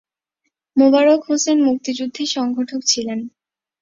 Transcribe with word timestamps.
মোবারক 0.77 1.21
হোসেন 1.27 1.57
মুক্তিযুদ্ধের 1.67 2.29
সংগঠক 2.29 2.81
ছিলেন। 2.85 3.19